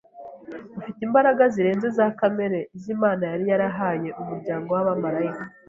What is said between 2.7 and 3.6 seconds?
izo Imana yari